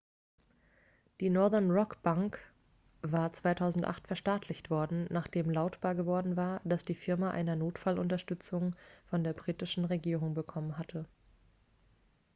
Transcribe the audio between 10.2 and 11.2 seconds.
bekommen hatte